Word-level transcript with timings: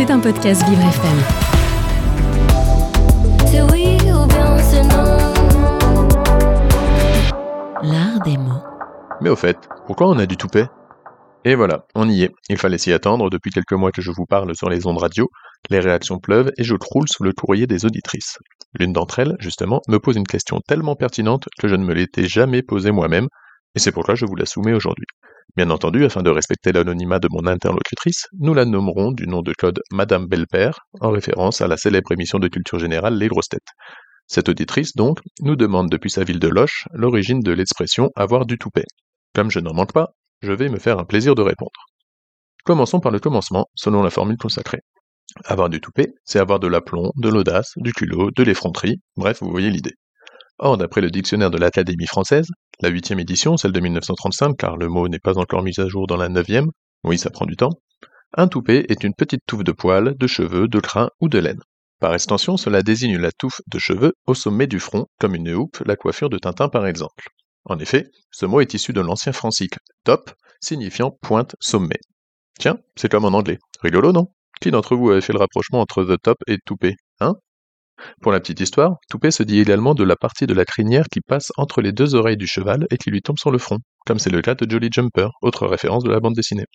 C'est 0.00 0.10
un 0.10 0.18
podcast 0.18 0.66
Vivre 0.66 0.80
FM. 0.80 1.18
C'est 3.44 3.60
oui 3.70 3.98
ou 4.10 4.26
bien 4.26 4.56
c'est 4.56 4.82
non. 4.82 6.08
L'art 7.82 8.18
des 8.24 8.38
mots. 8.38 8.62
Mais 9.20 9.28
au 9.28 9.36
fait, 9.36 9.58
pourquoi 9.86 10.08
on 10.08 10.18
a 10.18 10.24
du 10.24 10.38
toupet? 10.38 10.68
Et 11.44 11.54
voilà, 11.54 11.84
on 11.94 12.08
y 12.08 12.22
est. 12.22 12.30
Il 12.48 12.56
fallait 12.56 12.78
s'y 12.78 12.94
attendre, 12.94 13.28
depuis 13.28 13.50
quelques 13.50 13.74
mois 13.74 13.92
que 13.92 14.00
je 14.00 14.10
vous 14.10 14.24
parle 14.24 14.56
sur 14.56 14.70
les 14.70 14.86
ondes 14.86 14.96
radio, 14.96 15.28
les 15.68 15.80
réactions 15.80 16.18
pleuvent 16.18 16.50
et 16.56 16.64
je 16.64 16.76
croule 16.76 17.06
sous 17.06 17.22
le 17.22 17.34
courrier 17.34 17.66
des 17.66 17.84
auditrices. 17.84 18.38
L'une 18.78 18.94
d'entre 18.94 19.18
elles, 19.18 19.36
justement, 19.38 19.82
me 19.86 19.98
pose 19.98 20.16
une 20.16 20.26
question 20.26 20.60
tellement 20.66 20.96
pertinente 20.96 21.44
que 21.58 21.68
je 21.68 21.74
ne 21.74 21.84
me 21.84 21.92
l'étais 21.92 22.26
jamais 22.26 22.62
posée 22.62 22.90
moi-même, 22.90 23.28
et 23.74 23.78
c'est 23.78 23.92
pourquoi 23.92 24.14
je 24.14 24.26
vous 24.26 24.36
la 24.36 24.46
soumets 24.46 24.72
aujourd'hui. 24.72 25.06
Bien 25.56 25.70
entendu, 25.70 26.04
afin 26.04 26.22
de 26.22 26.30
respecter 26.30 26.72
l'anonymat 26.72 27.18
de 27.18 27.28
mon 27.30 27.46
interlocutrice, 27.46 28.26
nous 28.38 28.54
la 28.54 28.64
nommerons 28.64 29.10
du 29.10 29.26
nom 29.26 29.42
de 29.42 29.52
code 29.52 29.80
Madame 29.90 30.26
Belpère, 30.26 30.78
en 31.00 31.10
référence 31.10 31.60
à 31.60 31.66
la 31.66 31.76
célèbre 31.76 32.12
émission 32.12 32.38
de 32.38 32.48
culture 32.48 32.78
générale 32.78 33.18
Les 33.18 33.28
Grosses 33.28 33.48
Têtes. 33.48 33.72
Cette 34.28 34.48
auditrice, 34.48 34.94
donc, 34.94 35.18
nous 35.40 35.56
demande 35.56 35.90
depuis 35.90 36.10
sa 36.10 36.22
ville 36.22 36.38
de 36.38 36.46
Loche 36.46 36.86
l'origine 36.92 37.40
de 37.40 37.50
l'expression 37.50 38.10
avoir 38.14 38.46
du 38.46 38.58
toupet. 38.58 38.84
Comme 39.34 39.50
je 39.50 39.58
n'en 39.58 39.74
manque 39.74 39.92
pas, 39.92 40.10
je 40.40 40.52
vais 40.52 40.68
me 40.68 40.78
faire 40.78 41.00
un 41.00 41.04
plaisir 41.04 41.34
de 41.34 41.42
répondre. 41.42 41.70
Commençons 42.64 43.00
par 43.00 43.10
le 43.10 43.18
commencement, 43.18 43.66
selon 43.74 44.02
la 44.02 44.10
formule 44.10 44.36
consacrée. 44.36 44.82
Avoir 45.44 45.68
du 45.68 45.80
toupet, 45.80 46.12
c'est 46.24 46.38
avoir 46.38 46.60
de 46.60 46.68
l'aplomb, 46.68 47.10
de 47.16 47.28
l'audace, 47.28 47.72
du 47.76 47.92
culot, 47.92 48.30
de 48.30 48.42
l'effronterie, 48.42 49.00
bref, 49.16 49.38
vous 49.40 49.50
voyez 49.50 49.70
l'idée. 49.70 49.94
Or, 50.58 50.76
d'après 50.76 51.00
le 51.00 51.10
dictionnaire 51.10 51.50
de 51.50 51.58
l'Académie 51.58 52.06
française, 52.06 52.48
la 52.80 52.88
huitième 52.88 53.20
édition, 53.20 53.56
celle 53.56 53.72
de 53.72 53.80
1935, 53.80 54.56
car 54.56 54.76
le 54.76 54.88
mot 54.88 55.08
n'est 55.08 55.18
pas 55.18 55.38
encore 55.38 55.62
mis 55.62 55.78
à 55.78 55.88
jour 55.88 56.06
dans 56.06 56.16
la 56.16 56.28
neuvième, 56.28 56.70
oui, 57.04 57.18
ça 57.18 57.30
prend 57.30 57.46
du 57.46 57.56
temps, 57.56 57.72
un 58.36 58.46
toupet 58.46 58.86
est 58.88 59.02
une 59.02 59.14
petite 59.14 59.42
touffe 59.44 59.64
de 59.64 59.72
poils, 59.72 60.14
de 60.16 60.26
cheveux, 60.28 60.68
de 60.68 60.78
crin 60.78 61.10
ou 61.20 61.28
de 61.28 61.38
laine. 61.38 61.60
Par 61.98 62.14
extension, 62.14 62.56
cela 62.56 62.82
désigne 62.82 63.18
la 63.18 63.32
touffe 63.32 63.60
de 63.66 63.78
cheveux 63.80 64.12
au 64.26 64.34
sommet 64.34 64.68
du 64.68 64.78
front, 64.78 65.06
comme 65.18 65.34
une 65.34 65.52
houppe, 65.52 65.82
la 65.84 65.96
coiffure 65.96 66.30
de 66.30 66.38
Tintin 66.38 66.68
par 66.68 66.86
exemple. 66.86 67.28
En 67.64 67.78
effet, 67.80 68.08
ce 68.30 68.46
mot 68.46 68.60
est 68.60 68.72
issu 68.72 68.92
de 68.92 69.00
l'ancien 69.00 69.32
francique 69.32 69.74
top, 70.04 70.30
signifiant 70.60 71.10
pointe 71.10 71.56
sommet. 71.58 71.98
Tiens, 72.58 72.78
c'est 72.94 73.10
comme 73.10 73.24
en 73.24 73.36
anglais. 73.36 73.58
Rigolo, 73.82 74.12
non? 74.12 74.28
Qui 74.60 74.70
d'entre 74.70 74.94
vous 74.94 75.10
avait 75.10 75.20
fait 75.20 75.32
le 75.32 75.40
rapprochement 75.40 75.80
entre 75.80 76.04
the 76.04 76.20
top 76.22 76.38
et 76.46 76.58
toupet? 76.64 76.94
Hein? 77.18 77.34
Pour 78.22 78.32
la 78.32 78.40
petite 78.40 78.60
histoire, 78.60 78.96
toupet 79.08 79.30
se 79.30 79.42
dit 79.42 79.60
également 79.60 79.94
de 79.94 80.04
la 80.04 80.16
partie 80.16 80.46
de 80.46 80.54
la 80.54 80.64
crinière 80.64 81.06
qui 81.10 81.20
passe 81.20 81.52
entre 81.56 81.80
les 81.80 81.92
deux 81.92 82.14
oreilles 82.14 82.36
du 82.36 82.46
cheval 82.46 82.86
et 82.90 82.96
qui 82.96 83.10
lui 83.10 83.22
tombe 83.22 83.38
sur 83.38 83.50
le 83.50 83.58
front, 83.58 83.78
comme 84.06 84.18
c'est 84.18 84.30
le 84.30 84.42
cas 84.42 84.54
de 84.54 84.70
Jolly 84.70 84.88
Jumper, 84.92 85.28
autre 85.42 85.66
référence 85.66 86.04
de 86.04 86.10
la 86.10 86.20
bande 86.20 86.34
dessinée. 86.34 86.66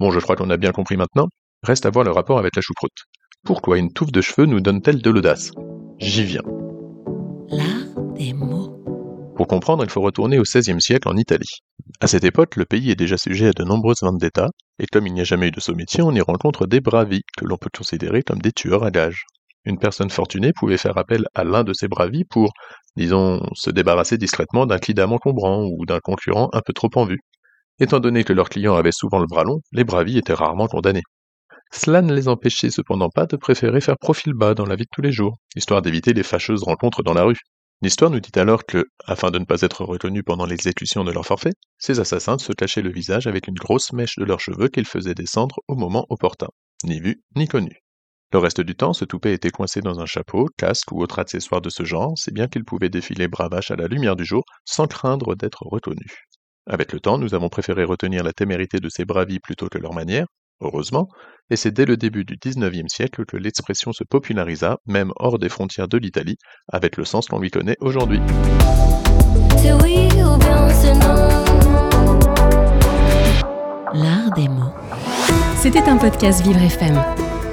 Bon, 0.00 0.10
je 0.10 0.20
crois 0.20 0.36
qu'on 0.36 0.50
a 0.50 0.56
bien 0.56 0.72
compris 0.72 0.96
maintenant, 0.96 1.28
reste 1.62 1.86
à 1.86 1.90
voir 1.90 2.04
le 2.04 2.12
rapport 2.12 2.38
avec 2.38 2.54
la 2.54 2.62
choucroute. 2.62 3.04
Pourquoi 3.44 3.78
une 3.78 3.92
touffe 3.92 4.12
de 4.12 4.20
cheveux 4.20 4.46
nous 4.46 4.60
donne-t-elle 4.60 5.02
de 5.02 5.10
l'audace? 5.10 5.52
J'y 5.98 6.24
viens. 6.24 6.42
L'art 7.50 8.12
des 8.14 8.32
mots. 8.32 8.74
Pour 9.36 9.46
comprendre, 9.46 9.84
il 9.84 9.90
faut 9.90 10.00
retourner 10.00 10.38
au 10.38 10.42
XVIe 10.42 10.80
siècle 10.80 11.08
en 11.08 11.16
Italie. 11.16 11.60
À 12.00 12.06
cette 12.06 12.24
époque, 12.24 12.56
le 12.56 12.64
pays 12.64 12.90
est 12.90 12.96
déjà 12.96 13.16
sujet 13.16 13.48
à 13.48 13.52
de 13.52 13.64
nombreuses 13.64 14.02
vendettas, 14.02 14.50
et 14.78 14.86
comme 14.86 15.06
il 15.06 15.14
n'y 15.14 15.20
a 15.20 15.24
jamais 15.24 15.48
eu 15.48 15.52
de 15.52 15.60
sommetier, 15.60 16.02
on 16.02 16.12
y 16.12 16.20
rencontre 16.20 16.66
des 16.66 16.80
bravis, 16.80 17.22
que 17.36 17.44
l'on 17.44 17.56
peut 17.56 17.70
considérer 17.76 18.22
comme 18.22 18.40
des 18.40 18.52
tueurs 18.52 18.84
à 18.84 18.90
gages. 18.90 19.24
Une 19.64 19.78
personne 19.78 20.10
fortunée 20.10 20.52
pouvait 20.52 20.78
faire 20.78 20.96
appel 20.98 21.26
à 21.34 21.44
l'un 21.44 21.64
de 21.64 21.72
ces 21.72 21.88
bravis 21.88 22.24
pour, 22.24 22.52
disons, 22.96 23.40
se 23.54 23.70
débarrasser 23.70 24.16
discrètement 24.16 24.66
d'un 24.66 24.78
client 24.78 25.10
encombrant 25.10 25.64
ou 25.64 25.84
d'un 25.84 26.00
concurrent 26.00 26.48
un 26.52 26.60
peu 26.60 26.72
trop 26.72 26.90
en 26.94 27.04
vue. 27.04 27.20
Étant 27.80 28.00
donné 28.00 28.24
que 28.24 28.32
leurs 28.32 28.48
clients 28.48 28.74
avaient 28.74 28.92
souvent 28.92 29.18
le 29.18 29.26
bras 29.26 29.44
long, 29.44 29.60
les 29.72 29.84
bravis 29.84 30.18
étaient 30.18 30.34
rarement 30.34 30.66
condamnés. 30.66 31.02
Cela 31.70 32.02
ne 32.02 32.14
les 32.14 32.28
empêchait 32.28 32.70
cependant 32.70 33.10
pas 33.10 33.26
de 33.26 33.36
préférer 33.36 33.80
faire 33.80 33.98
profil 33.98 34.32
bas 34.32 34.54
dans 34.54 34.64
la 34.64 34.74
vie 34.74 34.84
de 34.84 34.90
tous 34.90 35.02
les 35.02 35.12
jours, 35.12 35.36
histoire 35.54 35.82
d'éviter 35.82 36.14
les 36.14 36.22
fâcheuses 36.22 36.62
rencontres 36.62 37.02
dans 37.02 37.12
la 37.12 37.24
rue. 37.24 37.36
L'histoire 37.82 38.10
nous 38.10 38.20
dit 38.20 38.36
alors 38.36 38.64
que, 38.64 38.84
afin 39.06 39.30
de 39.30 39.38
ne 39.38 39.44
pas 39.44 39.60
être 39.60 39.84
retenus 39.84 40.24
pendant 40.26 40.46
l'exécution 40.46 41.04
de 41.04 41.12
leur 41.12 41.24
forfait, 41.24 41.52
ces 41.78 42.00
assassins 42.00 42.38
se 42.38 42.52
cachaient 42.52 42.82
le 42.82 42.90
visage 42.90 43.28
avec 43.28 43.46
une 43.46 43.54
grosse 43.54 43.92
mèche 43.92 44.16
de 44.16 44.24
leurs 44.24 44.40
cheveux 44.40 44.68
qu'ils 44.68 44.86
faisaient 44.86 45.14
descendre 45.14 45.56
au 45.68 45.76
moment 45.76 46.04
opportun, 46.08 46.48
ni 46.82 46.98
vu 46.98 47.22
ni 47.36 47.46
connu. 47.46 47.84
Le 48.30 48.38
reste 48.38 48.60
du 48.60 48.74
temps, 48.74 48.92
ce 48.92 49.06
toupet 49.06 49.32
était 49.32 49.48
coincé 49.48 49.80
dans 49.80 50.00
un 50.00 50.06
chapeau, 50.06 50.48
casque 50.58 50.92
ou 50.92 51.00
autre 51.00 51.18
accessoire 51.18 51.62
de 51.62 51.70
ce 51.70 51.84
genre, 51.84 52.12
si 52.18 52.30
bien 52.30 52.46
qu'il 52.46 52.62
pouvait 52.62 52.90
défiler 52.90 53.26
bravache 53.26 53.70
à 53.70 53.76
la 53.76 53.86
lumière 53.86 54.16
du 54.16 54.26
jour 54.26 54.44
sans 54.66 54.86
craindre 54.86 55.34
d'être 55.34 55.62
reconnu. 55.62 56.26
Avec 56.66 56.92
le 56.92 57.00
temps, 57.00 57.16
nous 57.16 57.34
avons 57.34 57.48
préféré 57.48 57.84
retenir 57.84 58.22
la 58.22 58.34
témérité 58.34 58.80
de 58.80 58.90
ces 58.90 59.06
bravis 59.06 59.38
plutôt 59.40 59.70
que 59.70 59.78
leur 59.78 59.94
manière, 59.94 60.26
heureusement, 60.60 61.08
et 61.48 61.56
c'est 61.56 61.70
dès 61.70 61.86
le 61.86 61.96
début 61.96 62.26
du 62.26 62.36
XIXe 62.36 62.92
siècle 62.92 63.24
que 63.24 63.38
l'expression 63.38 63.94
se 63.94 64.04
popularisa, 64.04 64.76
même 64.84 65.10
hors 65.16 65.38
des 65.38 65.48
frontières 65.48 65.88
de 65.88 65.96
l'Italie, 65.96 66.36
avec 66.70 66.98
le 66.98 67.06
sens 67.06 67.28
qu'on 67.28 67.38
lui 67.38 67.50
connaît 67.50 67.76
aujourd'hui. 67.80 68.20
L'art 73.94 74.30
des 74.36 74.48
mots. 74.48 74.74
C'était 75.56 75.88
un 75.88 75.96
podcast 75.96 76.42
Vivre 76.42 76.62
FM. 76.62 77.27